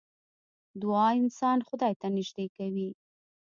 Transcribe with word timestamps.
دعا 0.81 1.07
انسان 1.21 1.57
خدای 1.67 1.93
ته 2.01 2.07
نژدې 2.17 2.45
کوي. 2.55 2.89